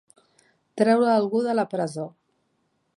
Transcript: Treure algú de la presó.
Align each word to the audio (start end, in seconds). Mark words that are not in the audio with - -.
Treure 0.81 1.11
algú 1.17 1.43
de 1.49 1.57
la 1.59 1.69
presó. 1.77 2.11